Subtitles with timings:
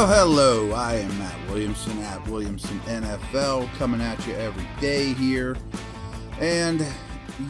[0.00, 0.72] Well, hello.
[0.72, 5.58] I am Matt Williamson at Williamson NFL, coming at you every day here.
[6.38, 6.82] And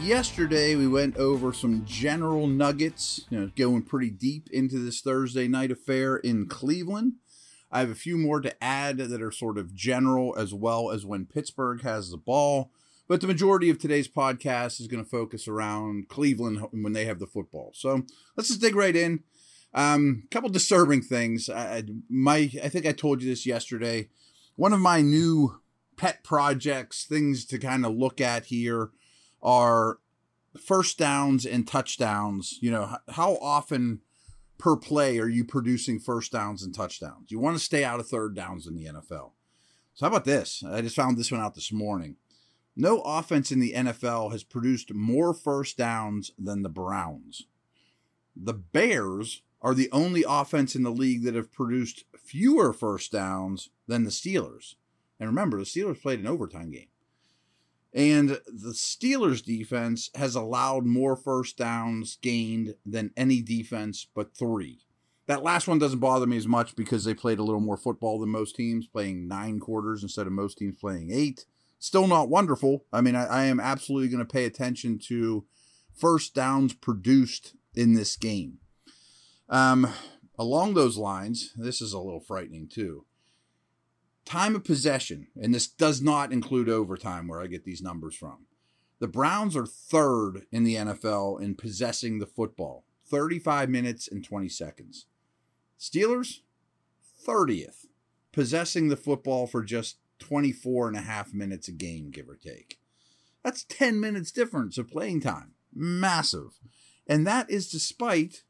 [0.00, 5.46] yesterday we went over some general nuggets, you know, going pretty deep into this Thursday
[5.46, 7.12] night affair in Cleveland.
[7.70, 11.06] I have a few more to add that are sort of general as well as
[11.06, 12.72] when Pittsburgh has the ball.
[13.06, 17.20] But the majority of today's podcast is going to focus around Cleveland when they have
[17.20, 17.70] the football.
[17.74, 18.02] So
[18.36, 19.22] let's just dig right in.
[19.72, 21.48] Um, couple disturbing things.
[21.48, 24.08] I, my, I think I told you this yesterday.
[24.56, 25.60] One of my new
[25.96, 28.90] pet projects, things to kind of look at here,
[29.42, 29.98] are
[30.58, 32.58] first downs and touchdowns.
[32.60, 34.00] You know, how often
[34.58, 37.30] per play are you producing first downs and touchdowns?
[37.30, 39.32] You want to stay out of third downs in the NFL.
[39.94, 40.64] So, how about this?
[40.66, 42.16] I just found this one out this morning.
[42.76, 47.46] No offense in the NFL has produced more first downs than the Browns.
[48.34, 53.68] The Bears are the only offense in the league that have produced fewer first downs
[53.86, 54.74] than the Steelers.
[55.18, 56.88] And remember, the Steelers played an overtime game.
[57.92, 64.80] And the Steelers defense has allowed more first downs gained than any defense but three.
[65.26, 68.18] That last one doesn't bother me as much because they played a little more football
[68.18, 71.46] than most teams, playing nine quarters instead of most teams playing eight.
[71.78, 72.84] Still not wonderful.
[72.92, 75.44] I mean, I, I am absolutely going to pay attention to
[75.94, 78.58] first downs produced in this game.
[79.50, 79.92] Um,
[80.38, 83.04] along those lines, this is a little frightening too.
[84.24, 88.46] Time of possession, and this does not include overtime where I get these numbers from.
[89.00, 94.48] The Browns are third in the NFL in possessing the football 35 minutes and 20
[94.48, 95.06] seconds.
[95.78, 96.42] Steelers,
[97.26, 97.86] 30th,
[98.30, 102.78] possessing the football for just 24 and a half minutes a game, give or take.
[103.42, 105.54] That's 10 minutes difference of playing time.
[105.74, 106.60] Massive.
[107.06, 108.44] And that is despite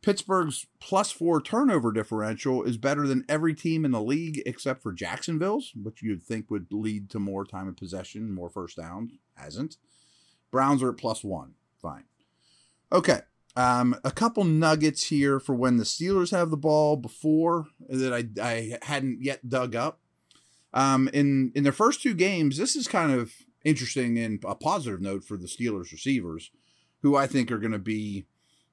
[0.00, 4.92] Pittsburgh's plus four turnover differential is better than every team in the league except for
[4.92, 9.12] Jacksonville's, which you'd think would lead to more time of possession, more first downs.
[9.34, 9.76] Hasn't.
[10.50, 11.54] Browns are at plus one.
[11.82, 12.04] Fine.
[12.92, 13.20] Okay.
[13.56, 18.28] Um, a couple nuggets here for when the Steelers have the ball before that I,
[18.40, 20.00] I hadn't yet dug up.
[20.72, 23.32] Um, in in their first two games, this is kind of
[23.64, 26.52] interesting and a positive note for the Steelers receivers,
[27.02, 28.26] who I think are going to be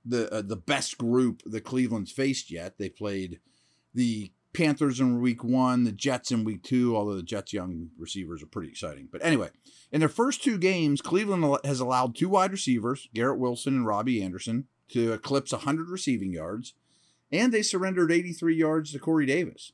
[0.05, 2.77] the uh, the best group the Cleveland's faced yet.
[2.77, 3.39] They played
[3.93, 8.41] the Panthers in week one, the Jets in week two, although the Jets' young receivers
[8.41, 9.09] are pretty exciting.
[9.11, 9.49] But anyway,
[9.91, 14.23] in their first two games, Cleveland has allowed two wide receivers, Garrett Wilson and Robbie
[14.23, 16.73] Anderson, to eclipse 100 receiving yards,
[17.31, 19.73] and they surrendered 83 yards to Corey Davis.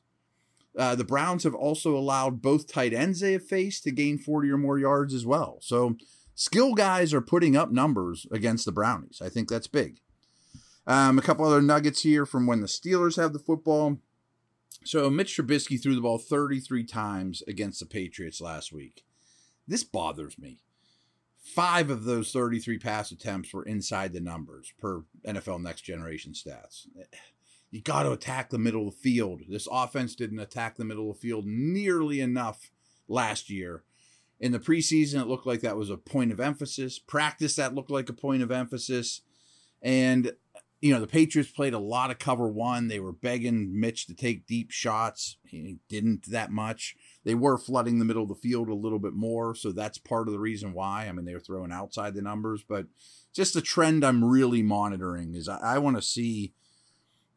[0.76, 4.50] Uh, the Browns have also allowed both tight ends they have faced to gain 40
[4.50, 5.58] or more yards as well.
[5.60, 5.96] So
[6.34, 9.20] skill guys are putting up numbers against the Brownies.
[9.22, 10.00] I think that's big.
[10.86, 13.98] Um, a couple other nuggets here from when the Steelers have the football.
[14.84, 19.04] So Mitch Trubisky threw the ball 33 times against the Patriots last week.
[19.66, 20.58] This bothers me.
[21.42, 26.86] Five of those 33 pass attempts were inside the numbers per NFL Next Generation stats.
[27.70, 29.42] You got to attack the middle of the field.
[29.48, 32.70] This offense didn't attack the middle of the field nearly enough
[33.08, 33.82] last year.
[34.38, 36.98] In the preseason, it looked like that was a point of emphasis.
[36.98, 39.22] Practice, that looked like a point of emphasis.
[39.80, 40.32] And
[40.82, 42.88] you know, the Patriots played a lot of cover one.
[42.88, 45.36] They were begging Mitch to take deep shots.
[45.46, 46.96] He didn't that much.
[47.24, 49.54] They were flooding the middle of the field a little bit more.
[49.54, 51.06] So that's part of the reason why.
[51.06, 52.86] I mean, they were throwing outside the numbers, but
[53.32, 56.52] just the trend I'm really monitoring is I, I want to see.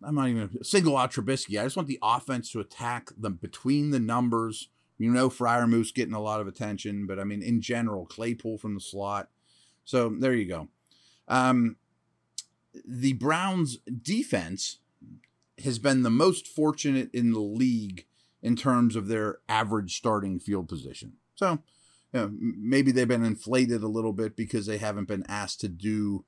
[0.04, 1.60] I'm not even single out Trubisky.
[1.60, 4.70] I just want the offense to attack them between the numbers.
[4.98, 8.74] You know, Freiermuth getting a lot of attention, but I mean, in general, Claypool from
[8.74, 9.30] the slot.
[9.84, 10.68] So there you go.
[11.28, 11.76] Um,
[12.86, 14.80] the Browns defense
[15.64, 18.06] has been the most fortunate in the league
[18.42, 21.14] in terms of their average starting field position.
[21.36, 21.60] So,
[22.14, 25.68] you know, maybe they've been inflated a little bit because they haven't been asked to
[25.68, 26.26] do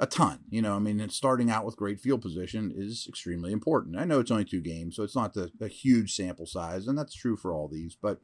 [0.00, 0.40] a ton.
[0.50, 3.98] You know, I mean, starting out with great field position is extremely important.
[3.98, 6.98] I know it's only two games, so it's not the, a huge sample size, and
[6.98, 7.96] that's true for all these.
[8.00, 8.20] But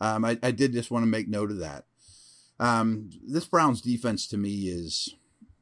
[0.00, 1.84] um, I, I, did just want to make note of that.
[2.58, 5.14] Um, this Browns defense to me is,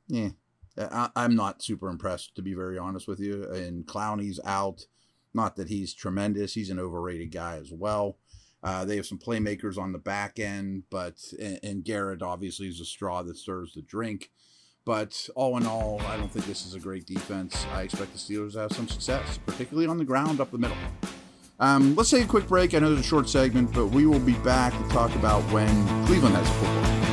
[0.09, 0.31] yeah,
[0.79, 3.45] I, am not super impressed, to be very honest with you.
[3.45, 4.87] And Clowney's out.
[5.35, 6.55] Not that he's tremendous.
[6.55, 8.19] He's an overrated guy as well.
[8.63, 12.81] Uh, they have some playmakers on the back end, but and, and Garrett obviously is
[12.81, 14.31] a straw that stirs the drink.
[14.85, 17.67] But all in all, I don't think this is a great defense.
[17.73, 20.79] I expect the Steelers to have some success, particularly on the ground up the middle.
[21.61, 22.75] Um, let's take a quick break.
[22.75, 25.69] I know it's a short segment, but we will be back to talk about when
[26.07, 27.08] Cleveland has football.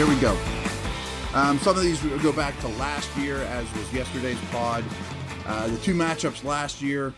[0.00, 0.32] Here we go.
[1.34, 4.82] Um, some of these go back to last year, as was yesterday's pod.
[5.44, 7.12] Uh, the two matchups last year,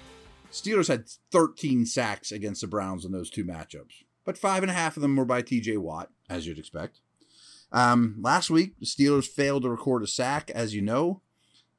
[0.51, 4.75] Steelers had 13 sacks against the Browns in those two matchups, but five and a
[4.75, 6.99] half of them were by TJ Watt, as you'd expect.
[7.71, 11.23] Um, last week, the Steelers failed to record a sack, as you know.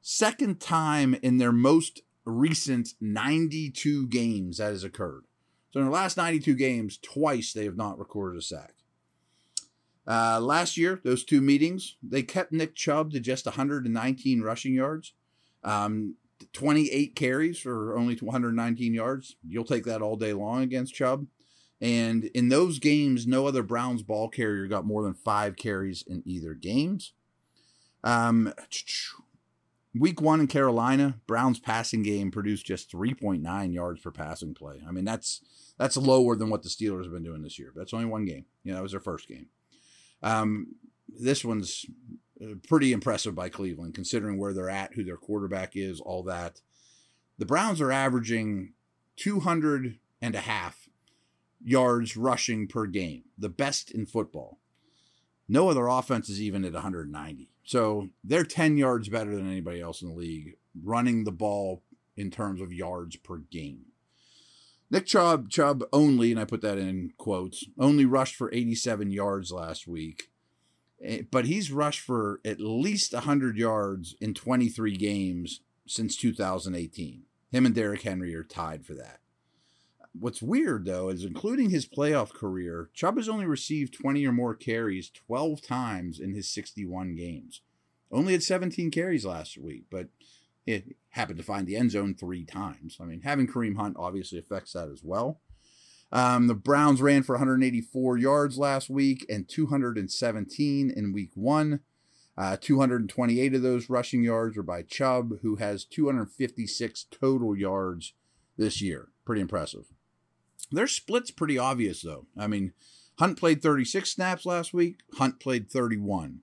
[0.00, 5.24] Second time in their most recent 92 games that has occurred.
[5.70, 8.72] So in the last 92 games, twice they have not recorded a sack.
[10.06, 15.12] Uh, last year, those two meetings, they kept Nick Chubb to just 119 rushing yards,
[15.62, 16.16] um,
[16.52, 19.36] 28 carries for only 119 yards.
[19.46, 21.26] You'll take that all day long against Chubb.
[21.80, 26.22] And in those games, no other Browns ball carrier got more than five carries in
[26.24, 27.12] either games.
[28.02, 28.52] Um,
[29.94, 34.82] week one in Carolina, Browns passing game produced just 3.9 yards per passing play.
[34.86, 35.40] I mean, that's
[35.78, 37.72] that's lower than what the Steelers have been doing this year.
[37.74, 38.44] That's only one game.
[38.62, 39.48] You know, that was their first game.
[40.24, 40.74] Um,
[41.06, 41.86] this one's
[42.42, 46.62] uh, pretty impressive by Cleveland, considering where they're at, who their quarterback is, all that.
[47.38, 48.72] The Browns are averaging
[49.16, 50.88] 200 and a half
[51.62, 54.58] yards rushing per game, the best in football.
[55.46, 57.50] No other offense is even at 190.
[57.62, 61.82] So they're 10 yards better than anybody else in the league, running the ball
[62.16, 63.86] in terms of yards per game.
[64.90, 69.50] Nick Chubb, Chubb only, and I put that in quotes, only rushed for 87 yards
[69.50, 70.30] last week.
[71.02, 77.22] Eh, but he's rushed for at least 100 yards in 23 games since 2018.
[77.50, 79.20] Him and Derrick Henry are tied for that.
[80.18, 84.54] What's weird, though, is including his playoff career, Chubb has only received 20 or more
[84.54, 87.62] carries 12 times in his 61 games.
[88.12, 90.08] Only had 17 carries last week, but
[90.66, 92.98] it happened to find the end zone three times.
[93.00, 95.40] I mean, having Kareem Hunt obviously affects that as well.
[96.12, 101.80] Um, the Browns ran for 184 yards last week and 217 in week one.
[102.36, 108.12] Uh, 228 of those rushing yards were by Chubb, who has 256 total yards
[108.56, 109.08] this year.
[109.24, 109.86] Pretty impressive.
[110.70, 112.26] Their split's pretty obvious, though.
[112.36, 112.72] I mean,
[113.18, 116.40] Hunt played 36 snaps last week, Hunt played 31.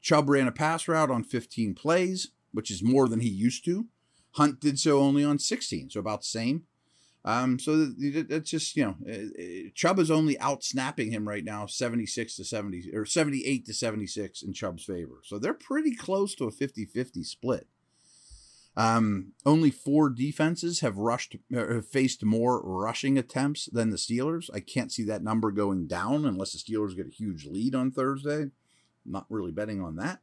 [0.00, 3.86] Chubb ran a pass route on 15 plays which is more than he used to.
[4.32, 6.64] Hunt did so only on 16, so about the same.
[7.24, 11.44] Um, so that's just you know, uh, uh, Chubb is only out snapping him right
[11.44, 15.20] now, 76 to 70 or 78 to 76 in Chubb's favor.
[15.24, 17.66] So they're pretty close to a 50-50 split.
[18.78, 24.48] Um, only four defenses have rushed, uh, have faced more rushing attempts than the Steelers.
[24.54, 27.90] I can't see that number going down unless the Steelers get a huge lead on
[27.90, 28.42] Thursday.
[28.42, 28.52] I'm
[29.04, 30.20] not really betting on that.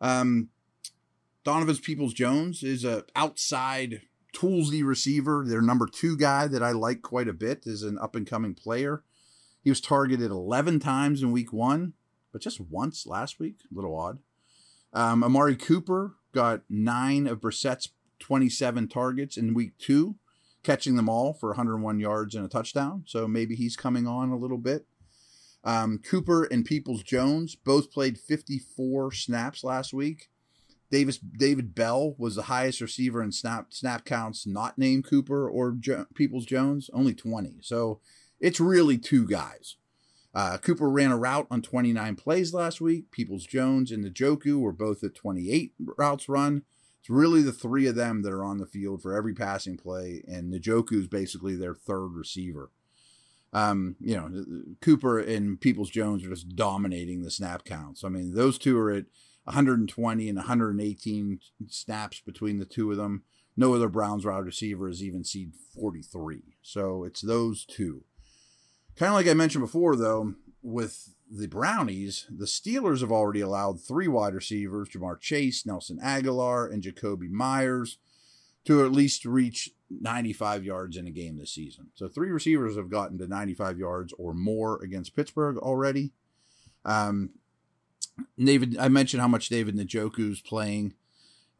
[0.00, 0.50] Um,
[1.44, 4.00] Donovan Peoples Jones is a outside
[4.34, 5.44] toolsy receiver.
[5.46, 8.54] Their number two guy that I like quite a bit is an up and coming
[8.54, 9.04] player.
[9.62, 11.92] He was targeted 11 times in week one,
[12.32, 13.58] but just once last week.
[13.70, 14.18] A little odd.
[14.94, 17.90] Um, Amari Cooper got nine of Brissett's
[18.20, 20.16] 27 targets in week two,
[20.62, 23.04] catching them all for 101 yards and a touchdown.
[23.06, 24.86] So maybe he's coming on a little bit.
[25.62, 30.30] Um, Cooper and Peoples Jones both played 54 snaps last week.
[30.94, 35.72] Davis David Bell was the highest receiver in snap snap counts, not named Cooper or
[35.72, 37.56] jo- Peoples Jones, only 20.
[37.62, 37.98] So
[38.38, 39.74] it's really two guys.
[40.32, 43.10] Uh, Cooper ran a route on 29 plays last week.
[43.10, 46.62] Peoples Jones and Njoku were both at 28 routes run.
[47.00, 50.22] It's really the three of them that are on the field for every passing play,
[50.28, 52.70] and Njoku is basically their third receiver.
[53.52, 54.44] Um, you know,
[54.80, 58.04] Cooper and Peoples Jones are just dominating the snap counts.
[58.04, 59.06] I mean, those two are at
[59.44, 63.22] 120 and 118 snaps between the two of them.
[63.56, 66.42] No other Browns wide receiver has even seen 43.
[66.62, 68.04] So it's those two.
[68.96, 73.80] Kind of like I mentioned before, though, with the Brownies, the Steelers have already allowed
[73.80, 77.98] three wide receivers, Ja'Marr Chase, Nelson Agholor, and Jakobi Meyers,
[78.64, 81.88] to at least reach 95 yards in a game this season.
[81.94, 86.12] So three receivers have gotten to 95 yards or more against Pittsburgh already.
[86.84, 87.30] Um,
[88.38, 90.94] David, I mentioned how much David is playing.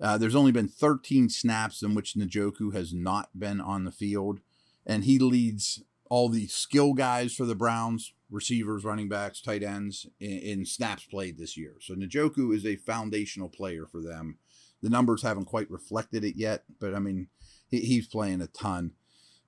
[0.00, 4.40] Uh, there's only been 13 snaps in which Njoku has not been on the field,
[4.86, 10.06] and he leads all the skill guys for the Browns, receivers, running backs, tight ends,
[10.20, 11.74] in, in snaps played this year.
[11.80, 14.38] So Njoku is a foundational player for them.
[14.82, 17.28] The numbers haven't quite reflected it yet, but I mean,
[17.68, 18.92] he, he's playing a ton.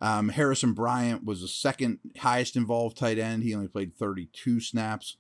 [0.01, 3.43] Um, Harrison Bryant was the second highest involved tight end.
[3.43, 5.17] He only played 32 snaps.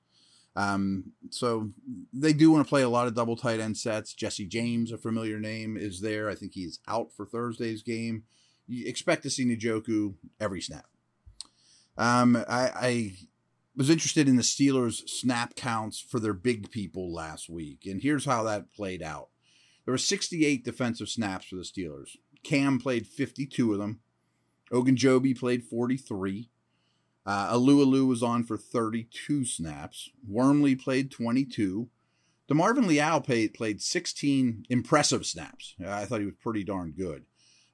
[0.56, 1.70] Um, so
[2.14, 4.14] they do want to play a lot of double tight end sets.
[4.14, 6.30] Jesse James, a familiar name, is there.
[6.30, 8.24] I think he's out for Thursday's game.
[8.66, 10.86] You expect to see Njoku every snap.
[11.98, 13.12] Um, I, I
[13.76, 18.24] was interested in the Steelers' snap counts for their big people last week, and here's
[18.24, 19.28] how that played out.
[19.84, 22.16] There were 68 defensive snaps for the Steelers.
[22.42, 24.00] Cam played 52 of them.
[24.72, 26.50] Ogunjobi played 43.
[27.26, 30.10] Uh, Alualu was on for 32 snaps.
[30.26, 31.88] Wormley played 22.
[32.48, 35.74] DeMarvin Leal played, played 16 impressive snaps.
[35.84, 37.24] I thought he was pretty darn good.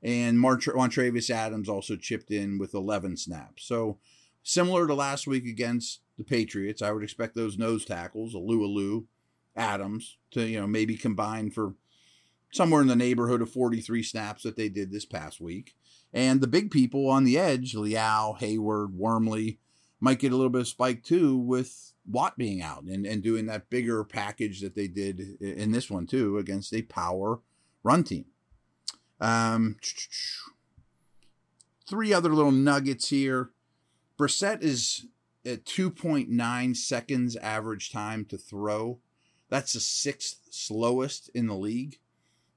[0.02, 3.64] And Montravius Adams also chipped in with 11 snaps.
[3.64, 3.99] So
[4.42, 9.04] similar to last week against the Patriots, I would expect those nose tackles, Alualu,
[9.54, 11.75] Adams, to you know maybe combine for
[12.52, 15.75] somewhere in the neighborhood of 43 snaps that they did this past week.
[16.12, 19.59] And the big people on the edge, Leal, Heyward, Wormley,
[20.00, 23.47] might get a little bit of spike too with Watt being out and, and doing
[23.47, 27.40] that bigger package that they did in this one too against a power
[27.83, 28.26] run team.
[29.21, 29.76] Um,
[31.88, 33.50] three other little nuggets here.
[34.19, 35.07] Brissett is
[35.45, 38.99] at 2.9 seconds average time to throw.
[39.49, 41.99] That's the sixth slowest in the league.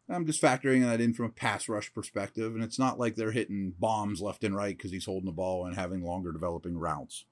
[0.07, 3.31] I'm just factoring that in from a pass rush perspective, and it's not like they're
[3.31, 7.25] hitting bombs left and right because he's holding the ball and having longer developing routes.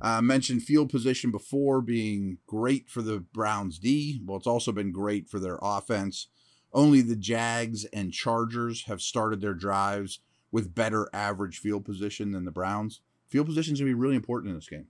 [0.00, 4.22] I uh, mentioned field position before being great for the Browns D.
[4.24, 6.28] Well, it's also been great for their offense.
[6.72, 10.20] Only the Jags and Chargers have started their drives
[10.52, 13.00] with better average field position than the Browns.
[13.28, 14.86] Field position is going to be really important in this game.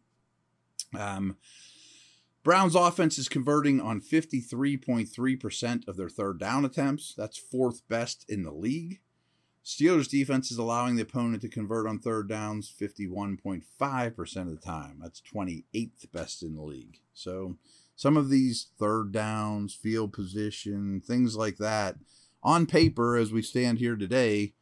[0.97, 1.37] Um,
[2.45, 7.15] Browns offense is converting on 53.3% of their third down attempts.
[7.17, 9.01] That's fourth best in the league.
[9.65, 14.99] Steelers defense is allowing the opponent to convert on third downs 51.5% of the time.
[15.03, 17.01] That's 28th best in the league.
[17.13, 17.57] So
[17.95, 21.97] some of these third downs, field position, things like that,
[22.43, 24.55] on paper, as we stand here today,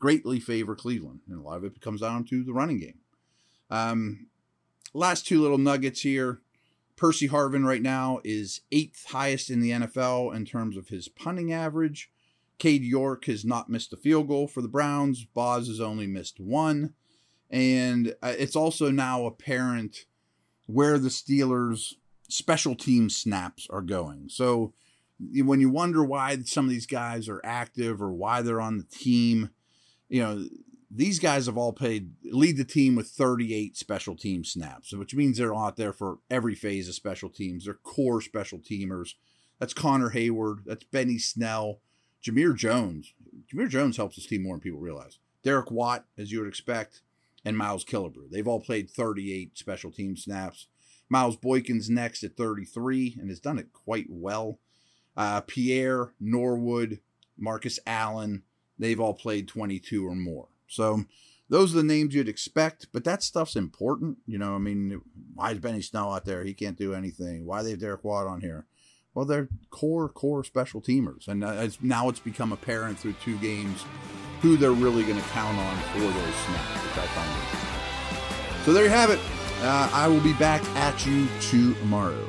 [0.00, 1.20] greatly favor Cleveland.
[1.28, 2.98] And a lot of it comes down to the running game.
[3.70, 4.26] Um,
[4.92, 6.40] last two little nuggets here.
[6.98, 11.52] Pressley Harvin right now is eighth highest in the NFL in terms of his punting
[11.52, 12.10] average.
[12.58, 15.24] Cade York has not missed a field goal for the Browns.
[15.24, 16.94] Boz has only missed one.
[17.50, 20.06] And uh, it's also now apparent
[20.66, 21.94] where the Steelers'
[22.28, 24.28] special team snaps are going.
[24.28, 24.74] So
[25.20, 28.84] when you wonder why some of these guys are active or why they're on the
[28.84, 29.50] team,
[30.08, 30.48] you know,
[30.90, 35.36] these guys have all played lead the team with 38 special team snaps, which means
[35.36, 37.64] they're out there for every phase of special teams.
[37.64, 39.14] They're core special teamers.
[39.58, 40.64] That's Connor Heyward.
[40.64, 41.80] That's Benny Snell.
[42.24, 43.12] Jamir Jones.
[43.52, 45.18] Jamir Jones helps his team more than people realize.
[45.42, 47.02] Derek Watt, as you would expect,
[47.44, 48.30] and Miles Killebrew.
[48.30, 50.66] They've all played 38 special team snaps.
[51.08, 54.58] Miles Boykin's next at 33 and has done it quite well.
[55.16, 57.00] Uh, Pierre, Norwood,
[57.36, 58.42] Marcus Allen,
[58.78, 60.48] they've all played 22 or more.
[60.68, 61.04] So
[61.48, 64.18] those are the names you'd expect, but that stuff's important.
[64.26, 65.00] You know, I mean,
[65.34, 66.44] why is Benny Snell out there?
[66.44, 67.46] He can't do anything.
[67.46, 68.66] Why they have Derek Watt on here?
[69.14, 71.26] Well, they're core, core special teamers.
[71.26, 73.84] And uh, it's, now it's become apparent through two games
[74.40, 78.84] who they're really going to count on for those snaps, which I find So there
[78.84, 79.18] you have it.
[79.60, 82.28] Uh, I will be back at you tomorrow.